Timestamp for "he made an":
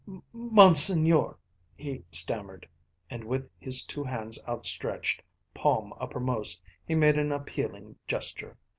6.87-7.31